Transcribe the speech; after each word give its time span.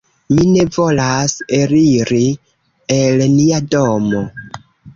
Ni 0.35 0.45
ne 0.53 0.63
volas 0.77 1.35
eliri 1.59 2.23
el 2.99 3.25
nia 3.37 3.63
domo. 3.77 4.27